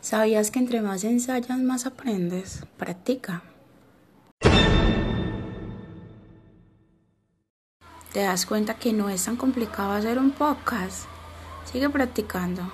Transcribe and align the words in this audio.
¿Sabías 0.00 0.50
que 0.50 0.58
entre 0.58 0.80
más 0.80 1.04
ensayas, 1.04 1.58
más 1.58 1.84
aprendes? 1.84 2.64
Practica. 2.78 3.42
¿Te 8.12 8.20
das 8.20 8.46
cuenta 8.46 8.74
que 8.74 8.92
no 8.94 9.10
es 9.10 9.26
tan 9.26 9.36
complicado 9.36 9.92
hacer 9.92 10.18
un 10.18 10.30
podcast? 10.30 11.04
Sigue 11.70 11.90
practicando. 11.90 12.72